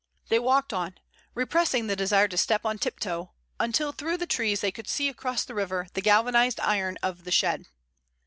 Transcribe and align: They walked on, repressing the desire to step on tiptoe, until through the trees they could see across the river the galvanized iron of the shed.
They 0.29 0.39
walked 0.39 0.73
on, 0.73 0.95
repressing 1.35 1.85
the 1.85 1.95
desire 1.95 2.27
to 2.29 2.35
step 2.35 2.65
on 2.65 2.79
tiptoe, 2.79 3.33
until 3.59 3.91
through 3.91 4.17
the 4.17 4.25
trees 4.25 4.61
they 4.61 4.71
could 4.71 4.87
see 4.87 5.07
across 5.09 5.43
the 5.45 5.53
river 5.53 5.85
the 5.93 6.01
galvanized 6.01 6.59
iron 6.61 6.97
of 7.03 7.23
the 7.23 7.29
shed. 7.29 7.65